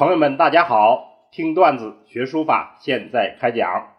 [0.00, 1.28] 朋友们，大家好！
[1.30, 3.98] 听段子学书法，现在开讲。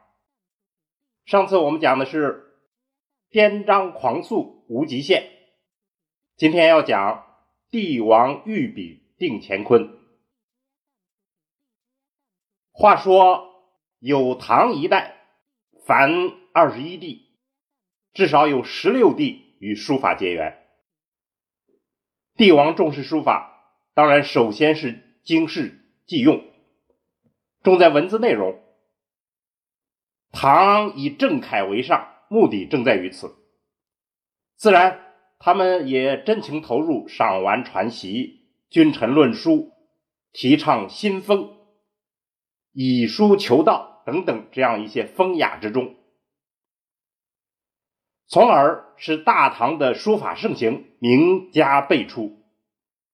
[1.26, 2.56] 上次我们讲的是
[3.30, 5.30] 颠章狂速无极限，
[6.38, 7.24] 今天要讲
[7.70, 9.96] 帝王御笔定乾坤。
[12.72, 13.48] 话说
[14.00, 15.18] 有唐一代，
[15.86, 17.28] 凡二十一帝，
[18.12, 20.66] 至少有十六帝与书法结缘。
[22.38, 25.78] 帝王重视书法，当然首先是经世。
[26.12, 26.44] 忌用，
[27.64, 28.60] 重在文字内容。
[30.34, 33.34] 唐以正楷为上，目的正在于此。
[34.58, 35.00] 自然，
[35.40, 39.72] 他们也真情投入赏玩传习、君臣论书、
[40.34, 41.56] 提倡新风、
[42.74, 45.96] 以书求道等等这样一些风雅之中，
[48.28, 52.44] 从而使大唐的书法盛行，名家辈出，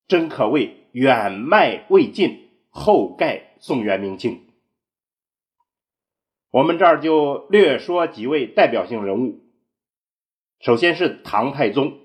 [0.07, 2.46] 真可谓远迈未尽。
[2.77, 4.47] 后盖宋元明清，
[6.51, 9.41] 我们这儿就略说几位代表性人物。
[10.59, 11.99] 首先是唐太宗，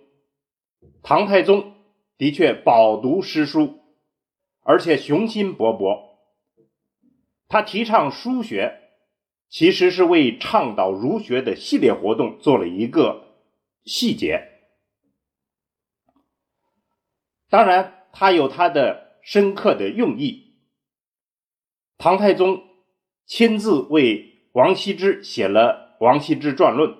[1.02, 1.74] 唐太宗
[2.16, 3.80] 的确饱读诗书，
[4.62, 6.16] 而且雄心勃勃。
[7.48, 8.80] 他提倡书学，
[9.50, 13.26] 其实是为倡导儒学的系列活动做了一个
[13.84, 14.48] 细节。
[17.50, 20.50] 当然，他有他的深刻的用意。
[22.02, 22.64] 唐太宗
[23.26, 26.90] 亲自为王羲之写了《王羲之传论》，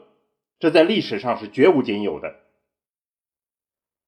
[0.61, 2.37] 这在历史上是绝无仅有的。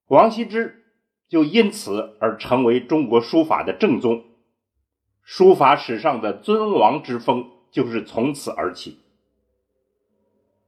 [0.07, 0.85] 王羲之
[1.29, 4.25] 就因此而成为中国书法的正宗，
[5.25, 9.01] 书法史上的尊王之风就是从此而起。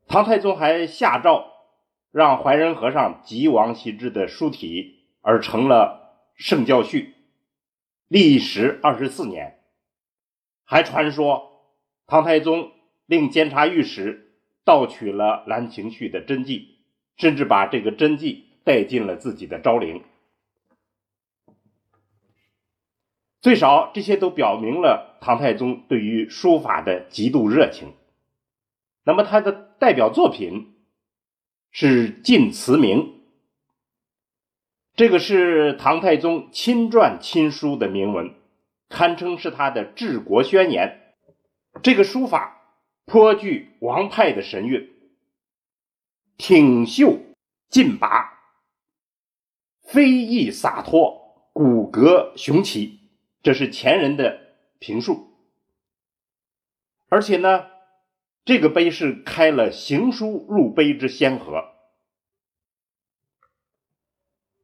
[0.08, 1.52] 唐太宗还下诏
[2.10, 7.02] 让怀仁和尚集王羲之的书体，而成了《圣教序》，
[8.08, 9.52] 历时二十四年。
[10.68, 11.62] 还传说，
[12.06, 12.72] 唐太宗
[13.06, 14.32] 令监察御史
[14.64, 16.76] 盗取了《兰亭序》的真迹，
[17.16, 20.02] 甚至把这个真迹带进了自己的昭陵。
[23.40, 27.94] 最少，这些都表明了唐太宗对于书法的极度热情。
[29.04, 30.74] 那么，他的代表作品
[31.70, 32.98] 是《晋祠铭》，
[34.96, 38.34] 这个是唐太宗亲撰亲书的铭文。
[38.88, 41.14] 堪称是他的治国宣言。
[41.82, 42.62] 这个书法
[43.04, 44.90] 颇具王派的神韵，
[46.38, 47.18] 挺秀
[47.68, 48.32] 劲拔，
[49.82, 53.00] 飞逸洒脱，骨骼雄奇。
[53.42, 54.40] 这是前人的
[54.78, 55.28] 评述。
[57.08, 57.66] 而且呢，
[58.44, 61.64] 这个碑是开了行书入碑之先河。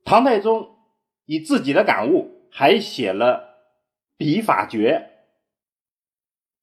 [0.04, 0.76] 唐太宗
[1.26, 3.51] 以自己的感悟，还写了。
[4.22, 5.10] 笔法诀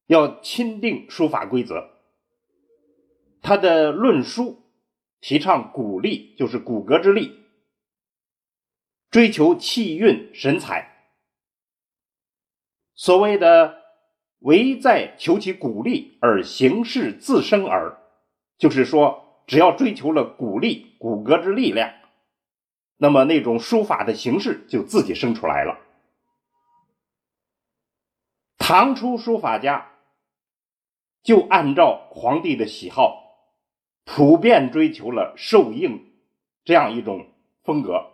[0.06, 1.90] 要钦定书法规则。
[3.42, 4.62] 他的论书
[5.20, 7.38] 提倡骨力，就是骨骼之力，
[9.10, 11.12] 追求气韵神采。
[12.94, 13.82] 所谓的
[14.40, 17.98] “唯在求其骨力而形式自生耳”，
[18.56, 21.92] 就是说，只要追求了骨力、骨骼之力量，
[22.96, 25.78] 那么那种书法的形式就自己生出来了。
[28.70, 29.90] 唐初书法家
[31.24, 33.34] 就按照皇帝的喜好，
[34.04, 36.12] 普遍追求了瘦硬
[36.62, 37.26] 这样一种
[37.64, 38.12] 风格，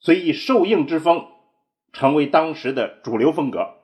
[0.00, 1.28] 所以瘦硬之风
[1.92, 3.74] 成为当时的主流风格。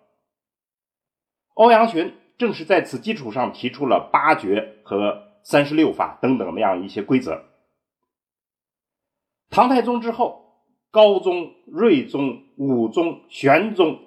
[1.53, 7.45] 欧阳询正是在此基础上提出了八绝和三十六法等等那样一些规则。
[9.51, 14.01] 唐太宗之后，高宗、睿宗、武宗、玄宗，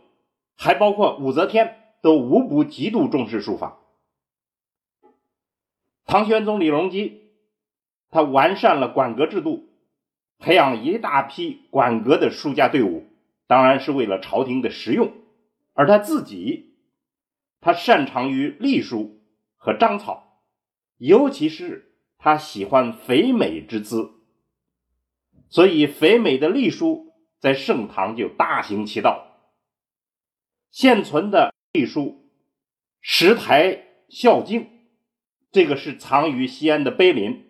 [0.55, 1.83] 还包括武则天。
[2.07, 3.79] 都无不极度重视书法。
[6.05, 7.33] 唐玄宗李隆基，
[8.09, 9.67] 他完善了管阁制度，
[10.39, 13.03] 培养一大批管阁的书家队伍，
[13.45, 15.11] 当然是为了朝廷的实用。
[15.73, 16.77] 而他自己，
[17.59, 19.19] 他擅长于隶书
[19.57, 20.45] 和章草，
[20.95, 24.11] 尤其是他喜欢肥美之姿，
[25.49, 29.27] 所以肥美的隶书在盛唐就大行其道。
[30.71, 31.53] 现存的。
[31.77, 32.01] 隶书
[33.01, 34.61] 《石台孝经》，
[35.51, 37.45] 这个是藏于西安的碑林，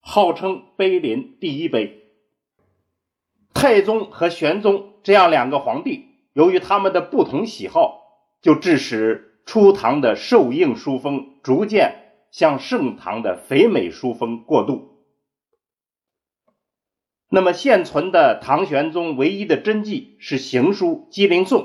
[0.00, 2.10] 号称碑林第一碑。
[3.54, 8.02] 太宗和玄宗这样两个皇帝，由于他们的不同喜好，
[8.42, 15.04] 就致使初唐的瘦硬书风逐渐向盛唐的肥美书风过渡。
[17.28, 21.62] 那么现存的唐玄宗唯一的真迹是行书《鸡灵颂》。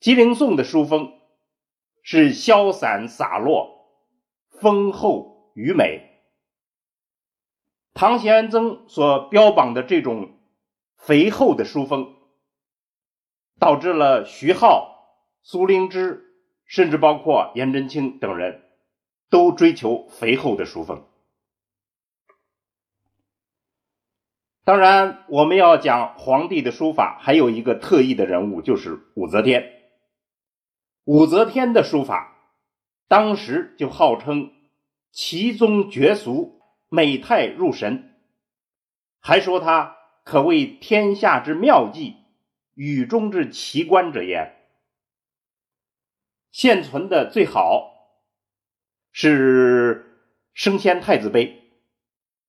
[0.00, 1.12] 吉林颂的书风
[2.02, 3.90] 是潇洒洒落、
[4.48, 6.04] 丰厚余美。
[7.94, 10.38] 唐玄宗所标榜的这种
[10.96, 12.14] 肥厚的书风，
[13.58, 16.32] 导致了徐浩、苏灵芝，
[16.64, 18.62] 甚至包括颜真卿等人
[19.30, 21.04] 都追求肥厚的书风。
[24.62, 29.77] 当然，我们要讲皇帝的书法，还有一个特异的人物，就是武则天。
[31.08, 32.36] 武则天的书法，
[33.08, 34.52] 当时就号称
[35.10, 36.60] 奇宗绝俗、
[36.90, 38.14] 美态入神，
[39.18, 42.16] 还说她可谓天下之妙计、
[42.74, 44.54] 宇中之奇观者焉。
[46.50, 47.90] 现存的最好
[49.10, 51.72] 是升仙太子碑，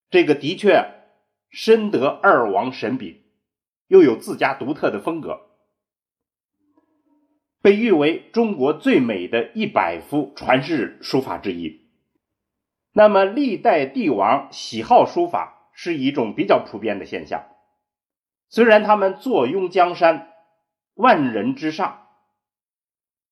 [0.09, 0.83] 这个的确
[1.49, 3.23] 深得二王神笔，
[3.87, 5.48] 又有自家独特的风格。
[7.61, 11.89] 被誉为中国最美的一百幅传世书法之一。
[12.93, 17.43] 那么，历代帝王喜好书法是一种比较普遍的现象。
[18.47, 20.29] 虽然他们坐拥江山，
[20.93, 22.07] 万人之上，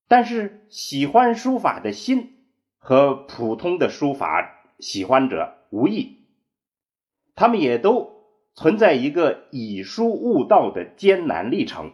[0.09, 2.45] 但是喜欢书法的心
[2.77, 6.27] 和普通的书法喜欢者无异。
[7.33, 8.25] 他们也都
[8.55, 11.93] 存在一个以书悟道的艰难历程。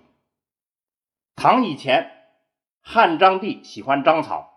[1.36, 2.10] 唐以前。
[2.86, 4.52] 汉章帝喜欢章草，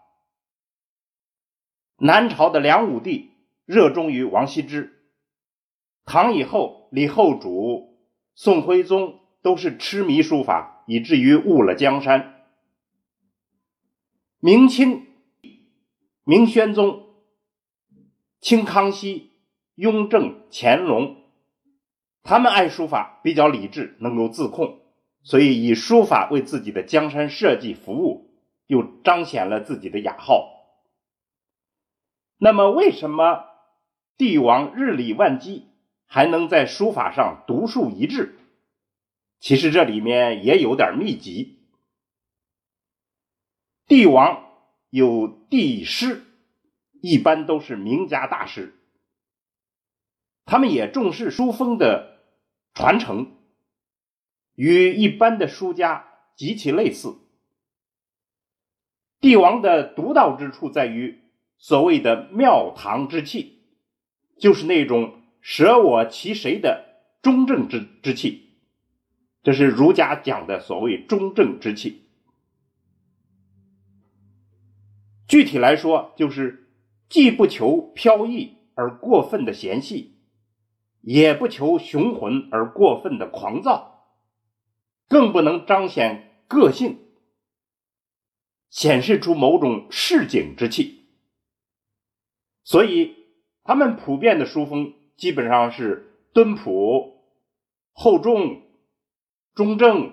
[1.97, 3.31] 南朝的梁武帝
[3.65, 5.01] 热衷于王羲之，
[6.05, 7.97] 唐以后李后主、
[8.35, 12.45] 宋徽宗都是痴迷书法，以至于误了江山。
[14.41, 15.07] 明清、
[16.25, 17.07] 明宣宗、
[18.41, 19.31] 清康熙、
[19.77, 21.23] 雍正、乾隆，
[22.25, 24.81] 他们爱书法，比较理智，能够自控。
[25.27, 28.31] 所以以书法为自己的江山社稷服务，
[28.69, 30.53] 又彰显了自己的雅号。
[32.39, 33.45] 那么，为什么
[34.17, 35.67] 帝王日理万机
[36.07, 38.39] 还能在书法上独树一帜？
[39.41, 41.59] 其实这里面也有点秘籍。
[43.89, 44.45] 帝王
[44.91, 46.23] 有帝师，
[47.03, 48.77] 一般都是名家大师，
[50.45, 52.21] 他们也重视书风的
[52.75, 53.36] 传承。
[54.57, 57.17] 与一般的书家极其类似。
[59.21, 61.21] 帝王的独到之处在于
[61.57, 63.63] 所谓的庙堂之气，
[64.39, 66.85] 就是那种舍我其谁的
[67.23, 68.59] 中正之之气，
[69.43, 72.03] 这是儒家讲的所谓中正之气。
[75.27, 76.69] 具体来说，就是
[77.09, 80.21] 既不求飘逸而过分的闲细，
[81.01, 83.96] 也不求雄浑而过分的狂躁。
[85.09, 86.99] 更不能彰显个性，
[88.71, 91.07] 显示出某种市井之气。
[92.65, 93.15] 所以，
[93.63, 97.23] 他们普遍的书风基本上是敦朴、
[97.93, 98.63] 厚重、
[99.55, 100.13] 中正、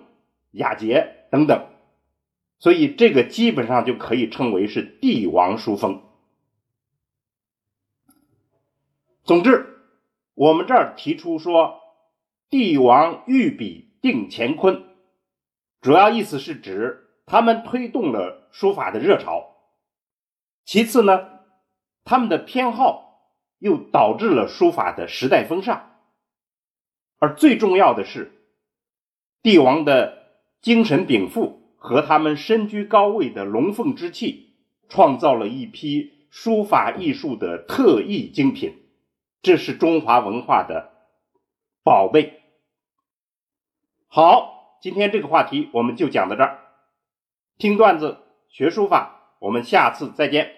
[0.51, 1.67] 雅洁等等。
[2.59, 6.03] 所以，这个基本上就可以称为是帝王书风。
[9.23, 9.79] 总之，
[10.35, 11.81] 我们这儿提出说，
[12.49, 13.92] 帝王御笔。
[14.03, 14.83] 定乾坤，
[15.79, 19.55] 主要意思是指他们推动了书法的热潮。
[20.65, 21.29] 其次呢，
[22.03, 26.01] 他们的偏好又导致了书法的时代风尚。
[27.17, 28.33] 而最重要的是，
[29.41, 34.57] 帝王的精神禀赋和他们身居高位的龙凤之气，
[34.89, 38.83] 创造了一批书法艺术的特异精品。
[39.41, 40.91] 这是中华文化的
[41.85, 42.42] 宝贝。
[44.15, 46.59] 好，今天这个话题我们就讲到这儿。
[47.57, 50.51] 听段子学书法，我们下次再见。